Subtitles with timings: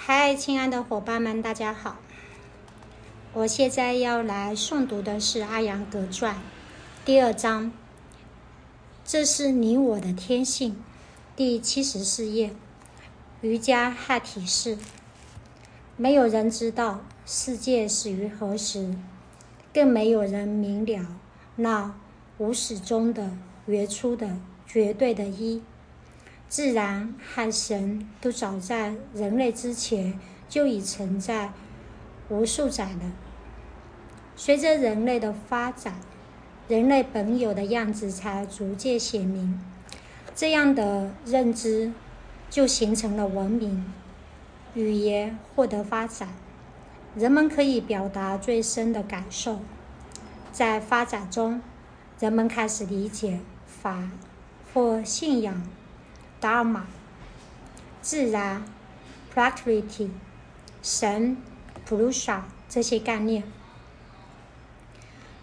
[0.00, 1.96] 嗨，亲爱的伙伴们，大家好！
[3.34, 6.36] 我现在要来诵读的是《阿扬格传》
[7.04, 7.72] 第二章，
[9.04, 10.82] 这是你我的天性，
[11.36, 12.54] 第七十四页，
[13.42, 14.78] 瑜伽汉体式。
[15.96, 18.94] 没有人知道世界始于何时，
[19.74, 21.06] 更没有人明了
[21.56, 21.92] 那
[22.38, 23.32] 无始终的、
[23.66, 25.60] 原初的、绝对的一。
[26.48, 31.52] 自然和神都早在人类之前就已存在
[32.30, 33.12] 无数载了。
[34.34, 36.00] 随着人类的发展，
[36.66, 39.60] 人类本有的样子才逐渐显明。
[40.34, 41.92] 这样的认知
[42.48, 43.92] 就形成了文明，
[44.74, 46.28] 语言获得发展，
[47.14, 49.60] 人们可以表达最深的感受。
[50.52, 51.60] 在发展中，
[52.20, 54.08] 人们开始理解法
[54.72, 55.62] 或信仰。
[56.40, 56.82] Dharma、
[58.00, 58.62] 自然、
[59.34, 60.10] Prakriti、
[60.82, 61.36] 神、
[61.86, 63.42] Purusha 这些概念，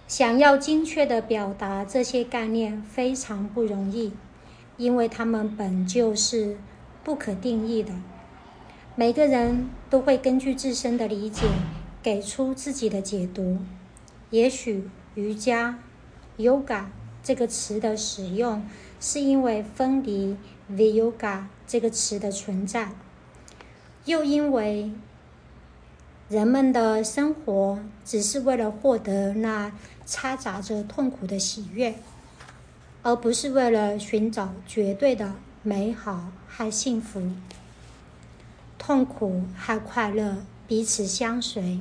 [0.08, 4.14] 想要精确的表达这些概念非常不容易，
[4.78, 6.58] 因为它们本就是
[7.03, 7.92] 不可定义的。
[8.95, 11.48] 每个人都会根据自身的理解
[12.02, 13.59] 给出自己的解读。
[14.30, 15.80] 也许瑜伽
[16.38, 16.86] （Yoga）
[17.22, 18.66] 这个词的使用
[19.00, 20.38] 是因为分离。
[20.72, 22.90] “Vyoga” 这个词的存在，
[24.06, 24.92] 又因为
[26.28, 29.72] 人们的生活只是为了获得那
[30.08, 31.94] 掺杂着痛苦的喜悦，
[33.04, 37.32] 而不是为了寻找绝对的美好和幸福。
[38.80, 41.80] 痛苦和快乐彼此相随，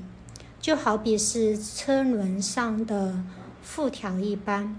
[0.61, 3.25] 就好比是车轮上的
[3.63, 4.79] 辐条一般。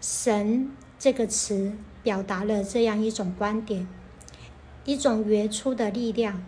[0.00, 1.72] 神这个词。
[2.00, 3.86] 表达了这样一种观点：
[4.86, 6.42] 一种原初的力量，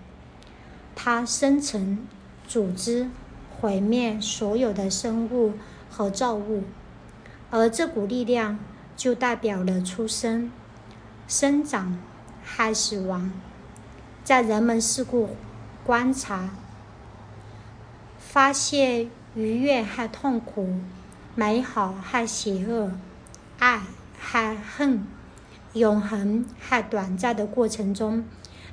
[0.94, 2.06] 它生成、
[2.48, 3.10] 组织、
[3.58, 5.52] 毁灭所有的生物
[5.90, 6.62] 和造物，
[7.50, 8.58] 而这股力量
[8.96, 10.50] 就代表了出生、
[11.28, 11.98] 生长
[12.42, 13.30] 和死亡。
[14.24, 15.30] 在人们事故
[15.84, 16.50] 观察、
[18.18, 20.78] 发现愉悦和痛苦、
[21.34, 22.92] 美好和邪恶、
[23.58, 23.82] 爱
[24.20, 25.04] 和恨。
[25.72, 28.24] 永恒和短暂的过程中，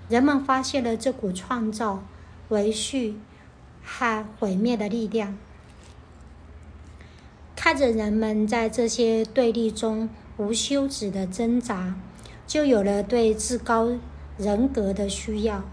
[0.09, 2.03] 人们发现了这股创造、
[2.49, 3.19] 维续
[3.83, 5.37] 和毁灭的力量。
[7.55, 11.93] 看着人们在这些对立中无休止的挣扎，
[12.47, 13.91] 就有了对至高
[14.39, 15.63] 人格的需要。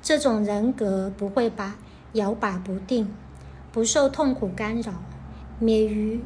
[0.00, 1.76] 这种人格不会把
[2.12, 3.12] 摇摆不定，
[3.72, 4.92] 不受痛苦干扰，
[5.58, 6.20] 免于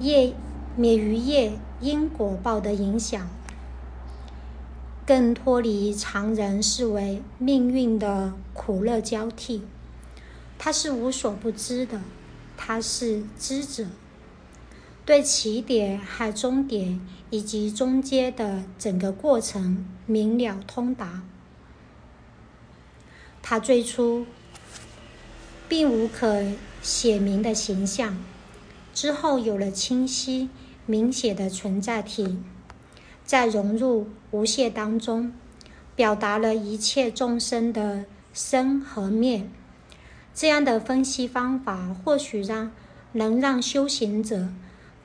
[0.00, 0.32] 业，
[0.78, 1.58] 免于业。
[1.80, 3.30] 因果报的影响，
[5.06, 9.62] 更脱离常人视为命运的苦乐交替。
[10.58, 12.00] 他是无所不知的，
[12.56, 13.86] 他是知者，
[15.06, 17.00] 对起点和终点
[17.30, 21.22] 以及中间的整个过程明了通达。
[23.40, 24.26] 他最初
[25.68, 26.44] 并无可
[26.82, 28.18] 写明的形象，
[28.92, 30.48] 之后有了清晰。
[30.88, 32.38] 明显的存在体，
[33.22, 35.34] 在融入无限当中，
[35.94, 39.46] 表达了一切众生的生和灭。
[40.34, 42.72] 这样的分析方法，或许让
[43.12, 44.48] 能让修行者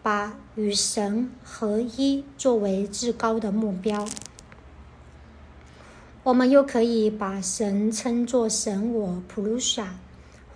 [0.01, 4.07] 把与神合一作为至高的目标。
[6.23, 10.00] 我们又可以把神称作神我普鲁萨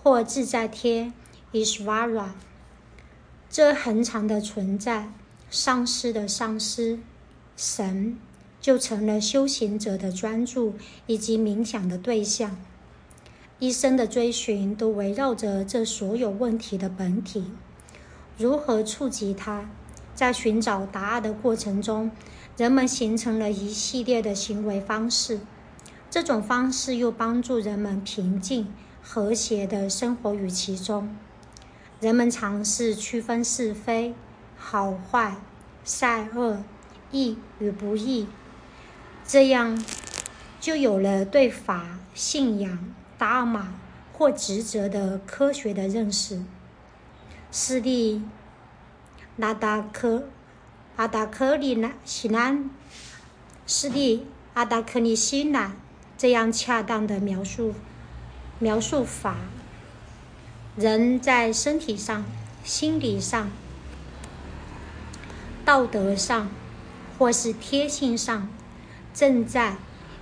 [0.02, 1.14] 或自在天
[1.52, 2.30] （Ishvara）。
[3.50, 5.12] 这恒常的存在，
[5.50, 7.00] 丧失的丧失，
[7.56, 8.18] 神
[8.60, 10.76] 就成了修行者的专注
[11.06, 12.58] 以及冥想的对象。
[13.60, 17.46] 一生的追寻都围绕着这所有问题的本体：
[18.38, 19.70] 如何触及它？
[20.14, 22.12] 在寻找答案的过程中，
[22.58, 25.40] 人们形成了一系列的行为方式。
[26.10, 31.16] 这种方式又帮助人们平静、和谐的生活于其中。
[32.00, 34.14] 人们尝试区分是非、
[34.56, 35.38] 好坏、
[35.84, 36.64] 善恶、
[37.12, 38.28] 义与不义，
[39.26, 39.84] 这样
[40.60, 43.74] 就有了对法、信仰、达尔玛
[44.14, 46.44] 或职责的科学的认识。
[47.50, 48.22] 斯蒂
[49.36, 50.28] 拉达科
[50.98, 52.70] 阿达克里南西南，
[53.66, 55.76] 斯蒂阿达克里西南，
[56.16, 57.74] 这样恰当的描述
[58.60, 59.38] 描述法。
[60.78, 62.24] 人在身体上、
[62.64, 63.50] 心理上、
[65.66, 66.52] 道德上，
[67.18, 68.48] 或是贴性上，
[69.12, 69.78] 正在、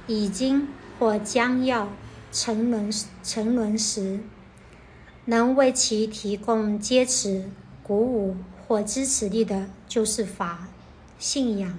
[0.08, 1.90] 已经或将要
[2.32, 2.90] 沉沦
[3.22, 4.22] 沉沦时，
[5.26, 7.50] 能为其提供坚持、
[7.84, 10.70] 鼓舞或支持力的，就是法、
[11.20, 11.78] 信仰、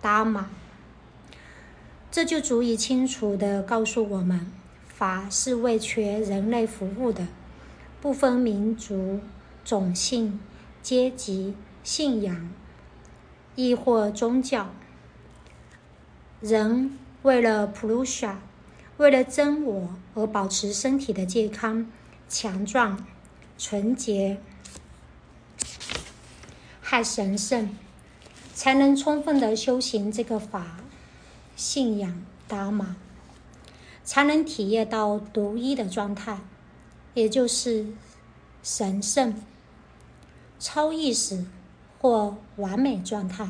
[0.00, 0.48] 达玛。
[2.12, 4.46] 这就足以清楚地告诉我们，
[4.86, 7.26] 法是为全人类服务的，
[8.00, 9.20] 不分民族、
[9.62, 10.40] 种姓、
[10.82, 11.54] 阶级、
[11.84, 12.50] 信仰，
[13.54, 14.70] 亦或宗教。
[16.40, 18.40] 人为了普鲁夏，
[18.96, 21.86] 为了真我而保持身体的健康、
[22.26, 23.04] 强壮、
[23.58, 24.38] 纯洁，
[26.80, 27.76] 还神圣，
[28.54, 30.78] 才能充分的修行这个法。
[31.54, 32.96] 信仰达玛，
[34.02, 36.38] 才能体验到独一的状态，
[37.14, 37.86] 也就是
[38.62, 39.34] 神圣、
[40.58, 41.44] 超意识
[42.00, 43.48] 或完美状态。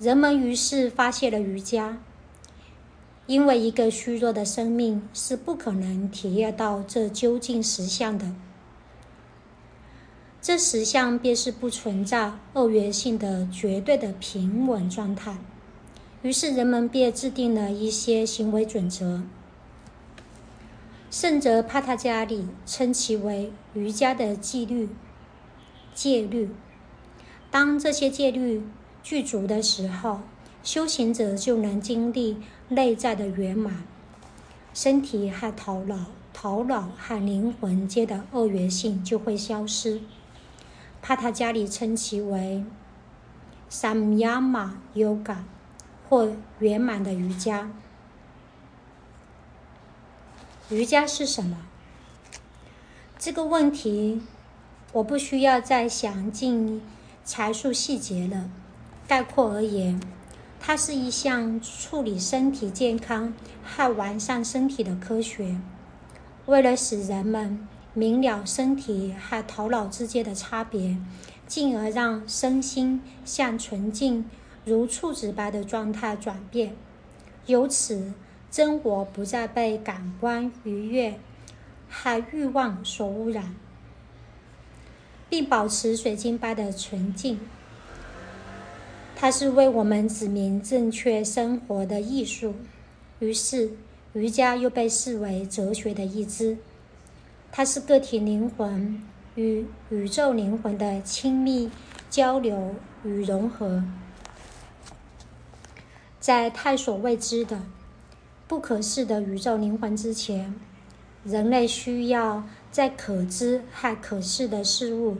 [0.00, 1.98] 人们于是发现了瑜伽，
[3.26, 8.34] 因为一个虚弱的生命是不可能体验到这究竟实相的。
[10.42, 15.38] 这实相便是不存在二元性的绝对的平稳状态。
[16.22, 19.22] 于是人们便制定了一些行为准则。
[21.14, 24.88] 圣哲帕塔加里称其为瑜伽的纪律、
[25.94, 26.50] 戒律。
[27.52, 28.64] 当这些戒律
[29.00, 30.22] 具足的时候，
[30.64, 32.38] 修行者就能经历
[32.70, 33.84] 内在的圆满，
[34.74, 40.00] 身体和头脑、头脑和灵魂间的二元性就会消失。
[41.00, 42.64] 帕塔加里称其为
[43.70, 45.36] Samyama Yoga。
[46.08, 47.70] 或圆满的瑜伽。
[50.70, 51.58] 瑜伽是什么？
[53.18, 54.22] 这个问题
[54.92, 56.80] 我不需要再详尽
[57.26, 58.48] 阐述细节了。
[59.06, 60.00] 概括而言，
[60.58, 65.60] 它是一项处理身体健康和完善身体的科学。
[66.46, 70.96] 为了使人们明了身体和头脑之间的差别，
[71.46, 74.24] 进而让身心向纯净。
[74.64, 76.74] 如处子般的状态转变，
[77.44, 78.14] 由此
[78.54, 81.18] 真我不再被感官愉悦
[81.90, 83.56] 和欲望所污染，
[85.28, 87.40] 并保持水晶般的纯净。
[89.16, 92.54] 它是为我们指明正确生活的艺术。
[93.18, 93.72] 于是，
[94.12, 96.56] 瑜伽又被视为哲学的一支。
[97.50, 99.02] 它是个体灵魂
[99.34, 101.68] 与宇宙灵魂的亲密
[102.08, 103.82] 交流与融合。
[106.20, 107.60] 在探索未知的、
[108.54, 110.54] 不可视的宇宙灵魂之前，
[111.24, 115.16] 人类需要在可知和可视的事物，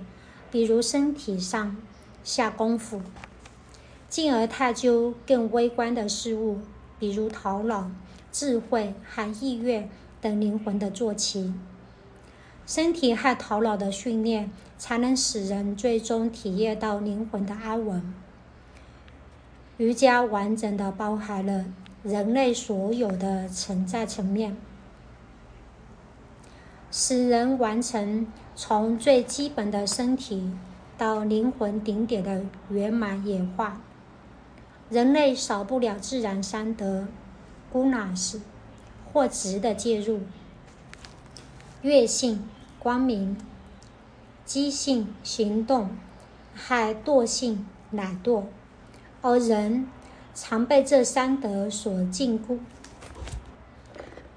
[0.53, 1.77] 比如身体上
[2.23, 3.03] 下功夫，
[4.09, 6.61] 进而探究更微观的事物，
[7.01, 7.91] 比如头脑、
[8.31, 9.91] 智慧和意愿
[10.21, 11.53] 等灵魂的坐骑。
[12.65, 18.15] 身体和头脑的训练，才能使人最终体验到灵魂的安稳。
[19.79, 21.65] 瑜伽完整的包含了
[22.05, 24.55] 人类所有的存在层面，
[26.91, 30.53] 使人完成从最基本的身体
[30.99, 33.81] 到灵魂顶点的圆满演化。
[34.91, 37.09] 人类少不了自然三德
[37.73, 38.39] （gunas）
[39.11, 40.21] 或质的介入：
[41.81, 42.47] 月性、
[42.79, 43.35] 光明、
[44.45, 45.89] 机性、行动，
[46.53, 48.43] 还惰性、懒惰。
[49.23, 49.89] 而人
[50.35, 52.59] 常被这三德所禁锢，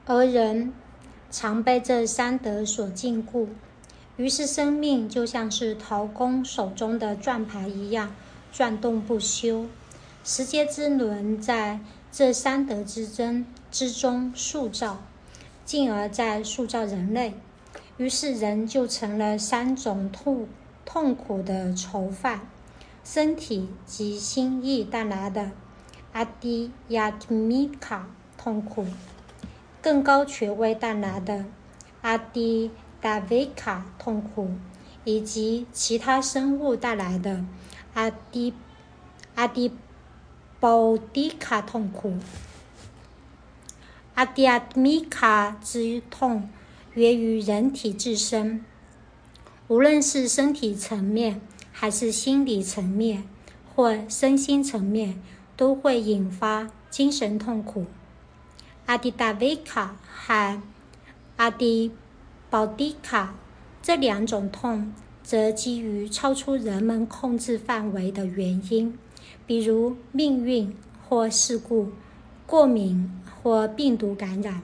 [0.06, 0.72] 而人
[1.32, 3.48] 常被这三德所禁锢，
[4.16, 8.16] 于是生命就像是陶工手中的转盘一样
[8.52, 9.66] 转动不休。
[10.24, 11.80] 时间之轮在
[12.12, 15.00] 这三德之争之中塑造，
[15.66, 17.34] 进而在塑造人类。
[17.98, 20.48] 于是人就成了三种痛
[20.86, 22.42] 痛苦的囚犯。
[23.04, 25.52] 身体及心意带来的
[26.18, 28.08] 阿迪亚提米卡
[28.40, 28.88] 痛苦，
[29.84, 31.46] 更高权威带来的
[32.02, 34.50] 阿迪达维卡痛苦，
[35.04, 37.46] 以及其他生物带来的
[37.94, 38.56] 阿迪
[39.36, 39.72] 阿迪
[40.60, 42.16] 保迪卡痛苦。
[44.16, 46.50] 阿迪亚米卡之痛
[46.96, 48.66] 源于人体自身，
[49.68, 51.40] 无论是身体层面。
[51.80, 53.24] 还是心理层面
[53.76, 55.22] 或身心层面，
[55.58, 57.88] 都会引发精神痛苦。
[58.86, 60.62] 阿迪达维卡和
[61.36, 61.92] 阿迪
[62.50, 63.36] 保迪卡
[63.82, 68.98] 这两种痛，则基于超出人们控制范围的原因，
[69.46, 70.74] 比如命运
[71.10, 71.92] 或事故、
[72.46, 73.12] 过敏
[73.42, 74.62] 或病毒感染。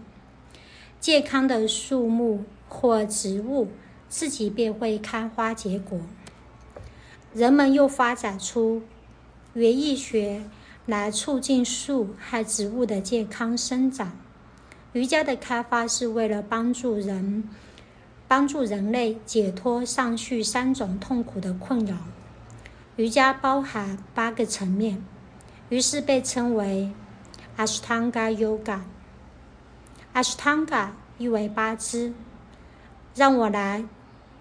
[0.99, 3.67] 健康的树木或植物
[4.07, 5.99] 自己便会开花结果。
[7.33, 8.81] 人们又发展出
[9.53, 10.43] 园艺学
[10.85, 14.17] 来促进树和植物的健康生长。
[14.91, 17.49] 瑜伽的开发是为了帮助人，
[18.27, 21.95] 帮助人类解脱上述三种痛苦的困扰。
[22.97, 25.03] 瑜伽包含八个层面，
[25.69, 26.91] 于是被称为
[27.57, 28.81] Ashtanga Yoga。
[30.13, 32.13] Ashtanga 意为八支，
[33.15, 33.85] 让我来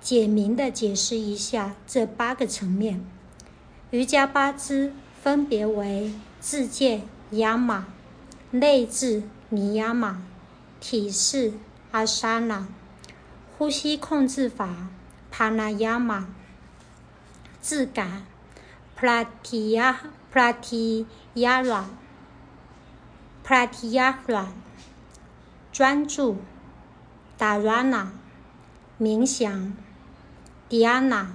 [0.01, 3.03] 简明的解释一下这八个层面。
[3.91, 7.87] 瑜伽八支分别为自见亚马、
[8.51, 10.21] 内治尼亚马。
[10.81, 11.53] 体式
[11.93, 12.67] 阿沙那，
[13.57, 14.89] 呼吸控制法
[15.31, 16.27] 帕那亚玛，
[17.61, 18.27] 自感
[18.97, 20.01] 普拉提亚
[20.33, 21.89] 普拉提亚拉
[23.45, 24.49] 普拉提亚拉，
[25.71, 26.39] 专注
[27.39, 28.11] 达拉那，
[29.01, 29.77] 冥想
[30.69, 31.31] 迪亚那，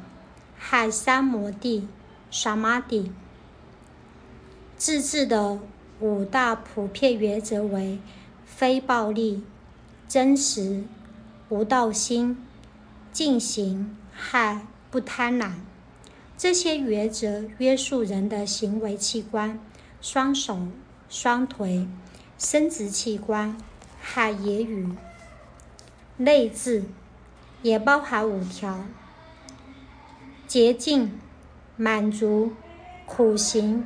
[0.58, 1.88] 海三摩地
[2.30, 3.14] 沙玛地。
[4.78, 5.60] 自治的
[6.00, 8.00] 五大普遍原则为。
[8.46, 9.44] 非暴力、
[10.08, 10.84] 真实、
[11.50, 12.44] 无道心、
[13.12, 15.52] 进行、害、不贪婪，
[16.36, 19.60] 这些原则约束人的行为器官、
[20.02, 20.70] 双手、
[21.08, 21.88] 双腿、
[22.40, 23.56] 生殖器官
[24.02, 24.90] 和言语。
[26.16, 26.86] 内治
[27.62, 28.86] 也包含五条：
[30.48, 31.12] 洁净、
[31.76, 32.54] 满足、
[33.06, 33.86] 苦行、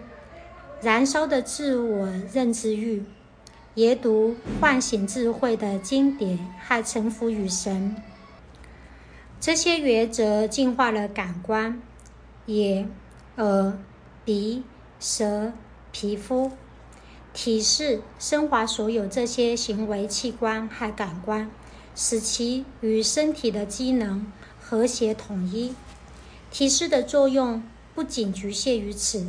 [0.82, 3.04] 燃烧的自我认知欲。
[3.76, 7.96] 研读唤醒智慧的经典，还臣服于神。
[9.40, 11.82] 这些原则净化了感官，
[12.48, 12.90] 眼、
[13.38, 13.78] 耳、
[14.26, 14.64] 鼻、
[15.00, 15.54] 舌、
[15.92, 16.52] 皮肤、
[17.32, 21.50] 体式，升华所有这些行为器官和感官，
[21.96, 25.74] 使其与身体的机能和谐统一。
[26.52, 27.64] 体式的作用
[27.96, 29.28] 不仅局限于此，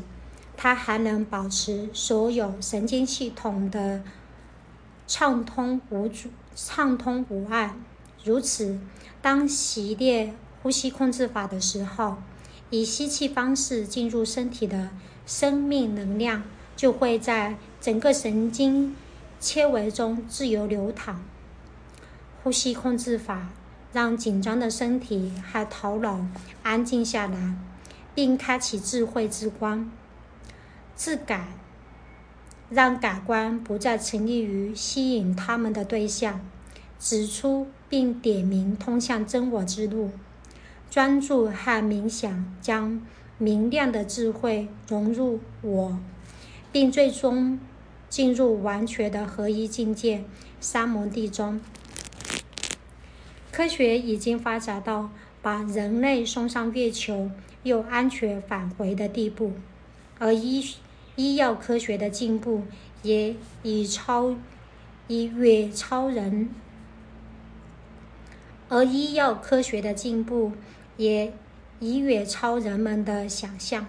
[0.56, 4.02] 它还能保持所有神经系统的。
[5.04, 7.74] 畅通无阻，畅通无碍。
[8.24, 8.78] 如此，
[9.20, 12.18] 当习练呼吸控制法的时候，
[12.70, 14.90] 以吸气方式进入身体的
[15.26, 16.44] 生命能量
[16.74, 18.96] 就会在整个神经
[19.38, 21.22] 纤维中自由流淌。
[22.42, 23.50] 呼吸控制法
[23.92, 26.24] 让紧张的身体和头脑
[26.62, 27.54] 安静下来，
[28.14, 29.90] 并开启智慧之光。
[30.94, 31.48] 自感。
[32.70, 36.40] 让感官不再沉溺于吸引他们的对象，
[36.98, 40.10] 指出并点明通向真我之路。
[40.90, 43.00] 专注和冥想将
[43.36, 45.98] 明亮的智慧融入我，
[46.70, 47.60] 并最终
[48.08, 50.24] 进入完全的合一境界——
[50.60, 51.60] 三摩地中。
[53.50, 55.10] 科学已经发展到
[55.42, 57.30] 把人类送上月球
[57.64, 59.52] 又安全返回的地步，
[60.22, 60.76] 而医。
[61.14, 62.62] 医药科学的进步
[63.02, 64.34] 也已超，
[65.06, 66.48] 已远超人，
[68.70, 70.52] 而医药科学的进步
[70.96, 71.34] 也
[71.80, 73.86] 已远超人们的想象。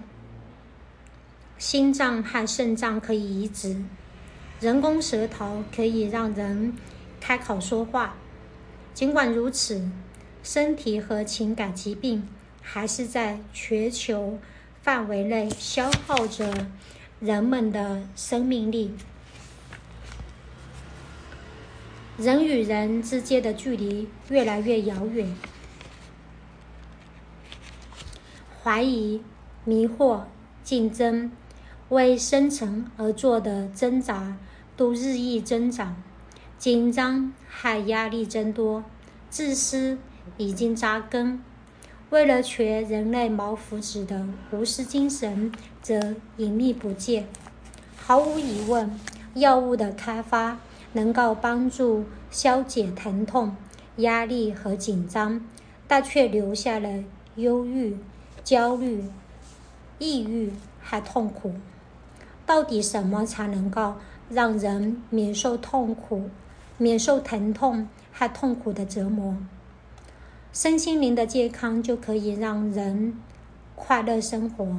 [1.58, 3.82] 心脏和肾脏可以移植，
[4.60, 6.74] 人工舌头可以让人
[7.22, 8.16] 开口说话。
[8.94, 9.90] 尽管如此，
[10.44, 12.28] 身体和情感疾病
[12.62, 14.38] 还是在全球
[14.84, 16.68] 范围内消耗着。
[17.20, 18.94] 人们的生命力，
[22.18, 25.34] 人与人之间的距离越来越遥远，
[28.62, 29.22] 怀疑、
[29.64, 30.24] 迷惑、
[30.66, 31.32] 竞争、
[31.88, 34.36] 为生存而做的挣扎
[34.76, 35.96] 都日益增长，
[36.58, 38.84] 紧张和压力增多，
[39.30, 39.98] 自私
[40.36, 41.42] 已经扎根。
[42.14, 45.52] 为了全人类谋福祉的无私精神
[45.82, 47.26] 则隐秘不见。
[47.98, 49.00] 毫无疑问，
[49.34, 50.60] 药物的开发
[50.92, 53.56] 能够帮助消解疼痛、
[53.96, 55.44] 压力和紧张，
[55.88, 57.04] 但却留下了
[57.36, 57.98] 忧郁、
[58.44, 59.06] 焦虑、
[59.98, 60.54] 抑郁
[60.84, 61.56] 和痛苦。
[62.46, 63.96] 到底什么才能够
[64.30, 66.30] 让人免受痛苦、
[66.78, 69.36] 免受疼痛和痛苦的折磨？
[70.54, 73.20] 身心灵的健康就可以让人
[73.74, 74.78] 快乐生活，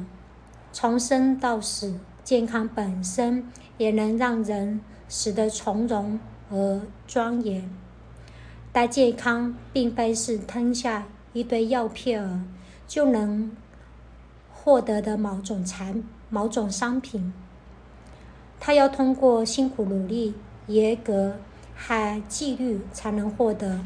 [0.71, 3.45] 从生到死，健康本身
[3.77, 4.79] 也能让人
[5.09, 6.17] 死得从容
[6.49, 7.69] 而庄严。
[8.71, 12.39] 但健康并非是吞下一堆药片儿
[12.87, 13.51] 就能
[14.53, 17.33] 获得的某种产某种商品，
[18.61, 20.35] 它要通过辛苦努力、
[20.67, 21.35] 严格
[21.75, 23.81] 和纪律才能获得。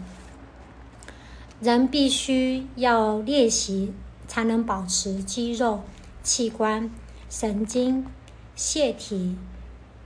[1.61, 3.93] 人必须要练习，
[4.29, 5.83] 才能保持肌肉、
[6.23, 6.89] 器官、
[7.29, 8.05] 神经、
[8.55, 9.35] 腺体、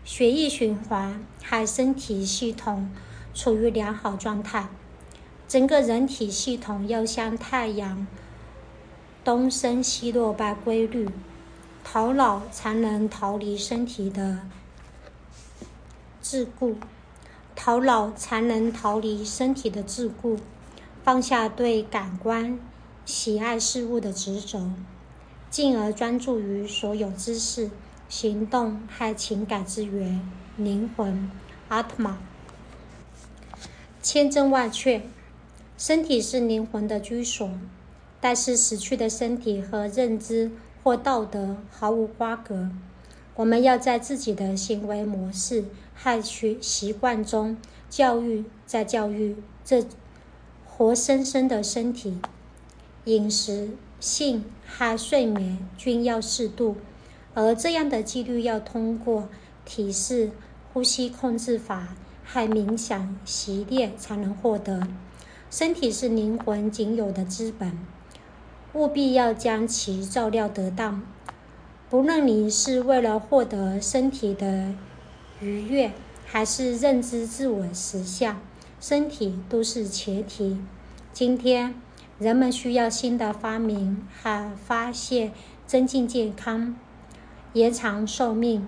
[0.03, 2.89] 血液循环和身体系统
[3.36, 4.67] 处于良好状态。
[5.48, 8.07] 整个人体系统要像太阳
[9.24, 11.07] 东升西落般规律，
[11.83, 14.39] 头脑才能逃离身体的
[16.24, 16.74] 桎梏，
[17.55, 20.39] 头脑才能逃离身体的桎梏。
[21.03, 22.57] 放下对感官
[23.03, 24.72] 喜爱事物的执着，
[25.50, 27.69] 进而专注于所有知识、
[28.07, 31.29] 行动和情感之源——灵魂
[31.67, 32.19] 阿特玛。
[34.01, 35.01] 千真万确，
[35.77, 37.50] 身体是灵魂的居所，
[38.22, 42.69] 但是死去的身体和认知或道德毫无瓜葛。
[43.36, 47.57] 我们要在自己的行为模式和学习惯中
[47.89, 49.86] 教育，在教育这。
[50.75, 52.18] 活生生的身体，
[53.06, 56.77] 饮食、性和睡眠均要适度，
[57.36, 59.30] 而这样的纪律要通过
[59.65, 60.32] 体式、
[60.74, 61.89] 呼吸控制法
[62.25, 64.88] 和冥想习练才能获得。
[65.51, 67.77] 身体是灵魂仅有的资本，
[68.74, 71.03] 务必要将其照料得当。
[71.88, 74.74] 不论你是为了获得身体的
[75.39, 75.92] 愉悦，
[76.25, 78.42] 还是认知自我实相。
[78.84, 80.60] 身体都是前提。
[81.13, 81.74] 今天，
[82.20, 85.32] 人们需要新的发明和发现，
[85.66, 86.75] 增进健康、
[87.54, 88.63] 延长寿命；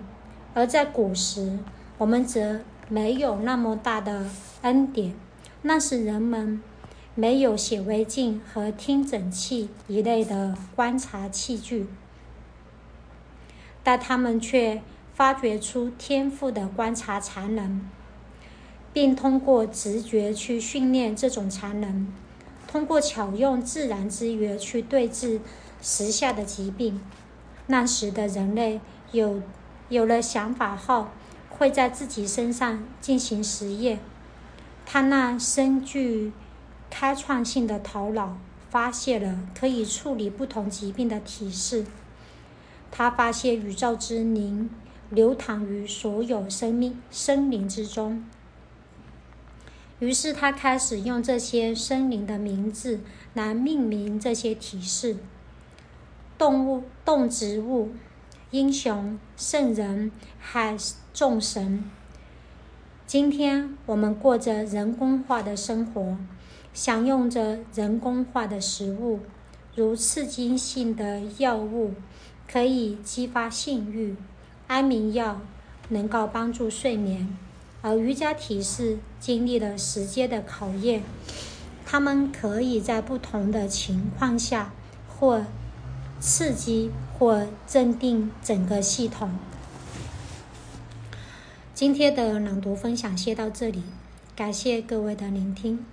[0.54, 1.58] 而在古时，
[1.98, 4.30] 我们则没有那么大的
[4.62, 5.14] 恩典。
[5.60, 6.62] 那时，人们
[7.14, 11.88] 没有显微镜和听诊器一类的观察器具，
[13.82, 14.80] 但他们却
[15.12, 17.86] 发掘出天赋的观察才能。
[18.96, 22.10] 并通过直觉去训练这种才能，
[22.66, 25.38] 通过巧用自然资源去对治
[25.82, 26.98] 时下的疾病。
[27.66, 28.80] 那时的人类
[29.12, 29.42] 有
[29.90, 31.08] 有了想法后，
[31.50, 33.98] 会在自己身上进行实验。
[34.86, 36.32] 他那深具
[36.88, 38.38] 开创性的头脑
[38.70, 41.84] 发现了可以处理不同疾病的体式。
[42.90, 44.70] 他发现宇宙之灵
[45.10, 48.24] 流淌于所有生命生灵之中。
[49.98, 53.00] 于是他开始用这些生灵的名字
[53.32, 55.16] 来命名这些提示：
[56.36, 57.92] 动物、动植物、
[58.50, 60.76] 英雄、圣人海
[61.14, 61.90] 众神。
[63.06, 66.18] 今天我们过着人工化的生活，
[66.74, 69.20] 享用着人工化的食物，
[69.74, 71.94] 如刺激性的药物
[72.46, 74.14] 可以激发性欲，
[74.66, 75.40] 安眠药
[75.88, 77.34] 能够帮助睡眠。
[77.86, 81.04] 而瑜伽体式经历了时间的考验，
[81.84, 84.72] 他们可以在不同的情况下
[85.06, 85.44] 或
[86.18, 89.30] 刺激或镇定整个系统。
[91.74, 93.84] 今天的朗读分享先到这里，
[94.34, 95.86] 感谢各位的聆听。